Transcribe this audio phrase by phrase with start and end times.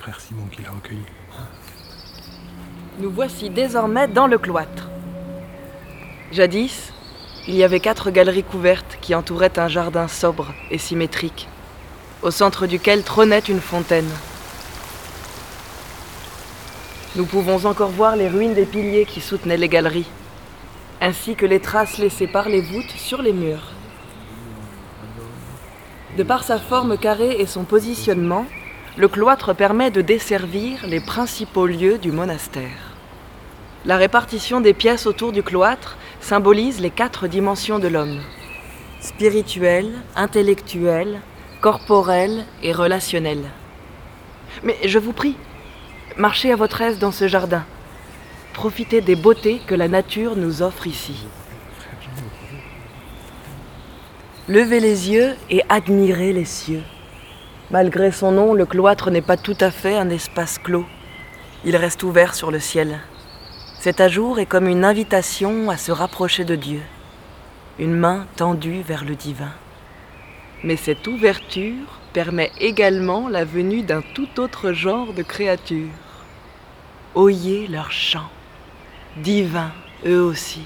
[0.00, 1.04] frère Simon qui l'a recueilli.
[3.00, 4.88] Nous voici désormais dans le cloître.
[6.32, 6.92] Jadis,
[7.46, 11.48] il y avait quatre galeries couvertes qui entouraient un jardin sobre et symétrique,
[12.22, 14.08] au centre duquel trônait une fontaine.
[17.16, 20.08] Nous pouvons encore voir les ruines des piliers qui soutenaient les galeries,
[21.02, 23.72] ainsi que les traces laissées par les voûtes sur les murs.
[26.16, 28.46] De par sa forme carrée et son positionnement,
[28.96, 32.94] le cloître permet de desservir les principaux lieux du monastère.
[33.84, 38.20] La répartition des pièces autour du cloître symbolise les quatre dimensions de l'homme
[39.00, 41.20] spirituel, intellectuel,
[41.60, 43.38] corporel et relationnel.
[44.62, 45.36] Mais je vous prie,
[46.16, 47.64] marchez à votre aise dans ce jardin.
[48.52, 51.26] Profitez des beautés que la nature nous offre ici.
[54.48, 56.82] Levez les yeux et admirez les cieux.
[57.70, 60.86] Malgré son nom, le cloître n'est pas tout à fait un espace clos.
[61.64, 62.98] Il reste ouvert sur le ciel.
[63.78, 66.82] Cet ajour est comme une invitation à se rapprocher de Dieu,
[67.78, 69.52] une main tendue vers le divin.
[70.64, 75.88] Mais cette ouverture permet également la venue d'un tout autre genre de créatures.
[77.14, 78.30] Oyez leurs chants,
[79.16, 79.72] divins
[80.04, 80.64] eux aussi.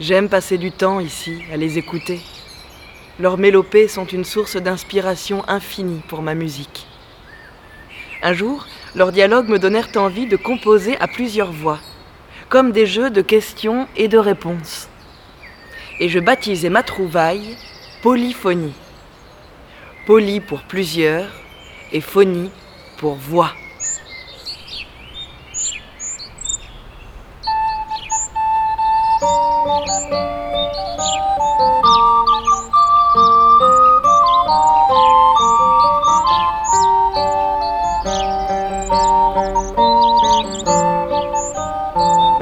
[0.00, 2.20] J'aime passer du temps ici à les écouter.
[3.20, 6.86] Leurs mélopées sont une source d'inspiration infinie pour ma musique.
[8.22, 11.78] Un jour, leurs dialogues me donnèrent envie de composer à plusieurs voix,
[12.48, 14.88] comme des jeux de questions et de réponses.
[16.00, 17.56] Et je baptisai ma trouvaille
[18.02, 18.74] polyphonie.
[20.06, 21.28] Poly pour plusieurs
[21.92, 22.50] et phonie
[22.96, 23.52] pour voix.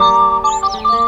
[0.01, 1.00] Música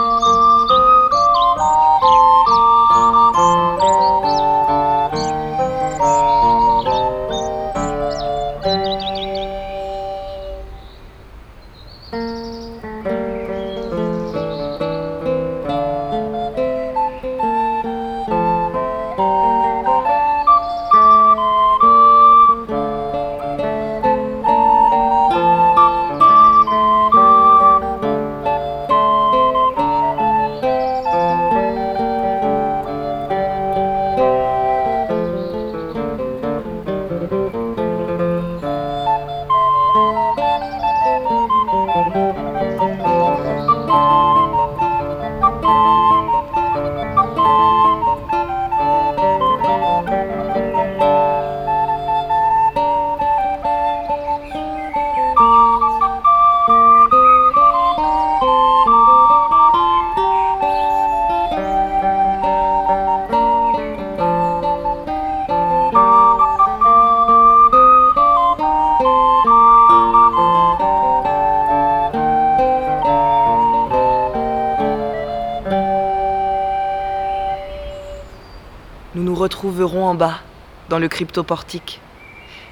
[79.14, 80.40] Nous nous retrouverons en bas,
[80.88, 82.00] dans le cryptoportique.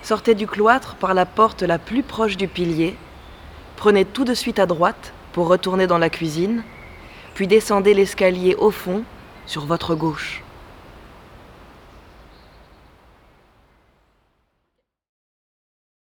[0.03, 2.97] Sortez du cloître par la porte la plus proche du pilier,
[3.77, 6.63] prenez tout de suite à droite pour retourner dans la cuisine,
[7.35, 9.03] puis descendez l'escalier au fond
[9.45, 10.43] sur votre gauche.